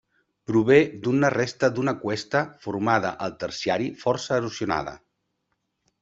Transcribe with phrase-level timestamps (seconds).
[0.51, 0.77] Prové
[1.07, 4.95] d'una resta d'una cuesta formada al terciari força erosionada.